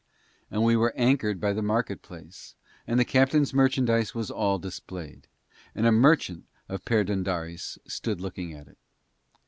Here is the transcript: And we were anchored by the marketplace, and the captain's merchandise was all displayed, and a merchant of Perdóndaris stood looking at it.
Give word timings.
And 0.49 0.63
we 0.63 0.75
were 0.75 0.95
anchored 0.95 1.39
by 1.39 1.53
the 1.53 1.61
marketplace, 1.61 2.55
and 2.87 2.99
the 2.99 3.05
captain's 3.05 3.53
merchandise 3.53 4.15
was 4.15 4.31
all 4.31 4.57
displayed, 4.57 5.27
and 5.75 5.85
a 5.85 5.91
merchant 5.91 6.45
of 6.67 6.83
Perdóndaris 6.85 7.77
stood 7.85 8.19
looking 8.19 8.51
at 8.51 8.67
it. 8.67 8.79